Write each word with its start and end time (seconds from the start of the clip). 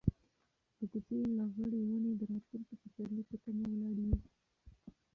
د 0.77 0.79
کوڅې 0.91 1.17
لغړې 1.37 1.79
ونې 1.87 2.11
د 2.15 2.21
راتلونکي 2.31 2.73
پسرلي 2.81 3.23
په 3.29 3.35
تمه 3.43 3.65
ولاړې 3.71 4.05
دي. 4.11 4.19